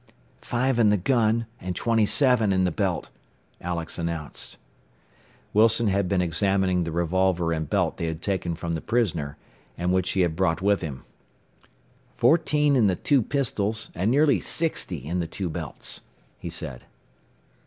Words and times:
"Five 0.41 0.79
in 0.79 0.89
the 0.89 0.97
gun 0.97 1.45
and 1.59 1.75
twenty 1.75 2.07
seven 2.07 2.51
in 2.51 2.63
the 2.63 2.71
belt," 2.71 3.11
Alex 3.61 3.99
announced. 3.99 4.57
Wilson 5.53 5.89
had 5.89 6.09
been 6.09 6.23
examining 6.23 6.85
the 6.85 6.91
revolver 6.91 7.53
and 7.53 7.69
belt 7.69 7.97
they 7.97 8.07
had 8.07 8.19
taken 8.19 8.55
from 8.55 8.71
the 8.73 8.81
prisoner, 8.81 9.37
and 9.77 9.93
which 9.93 10.13
he 10.13 10.21
had 10.21 10.35
brought 10.35 10.59
with 10.59 10.81
him. 10.81 11.03
"Fourteen 12.17 12.75
in 12.75 12.87
the 12.87 12.95
two 12.95 13.21
pistols 13.21 13.91
and 13.93 14.09
nearly 14.09 14.39
sixty 14.39 14.97
in 15.05 15.19
the 15.19 15.27
two 15.27 15.49
belts," 15.51 16.01
he 16.39 16.49
said. 16.49 16.85